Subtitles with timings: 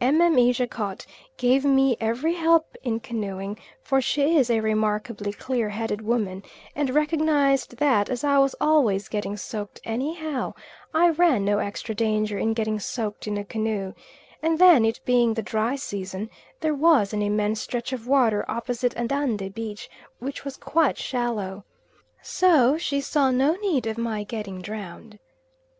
[0.00, 0.52] Mme.
[0.52, 1.04] Jacot
[1.36, 6.44] gave me every help in canoeing, for she is a remarkably clear headed woman,
[6.76, 10.54] and recognised that, as I was always getting soaked, anyhow,
[10.94, 13.92] I ran no extra danger in getting soaked in a canoe;
[14.40, 16.30] and then, it being the dry season,
[16.60, 19.90] there was an immense stretch of water opposite Andande beach,
[20.20, 21.64] which was quite shallow.
[22.22, 25.18] So she saw no need of my getting drowned.